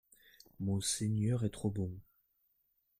Monseigneur 0.59 1.45
est 1.45 1.51
trop 1.51 1.69
bon 1.69 1.93